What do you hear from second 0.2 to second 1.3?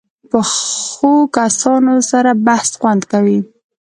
پخو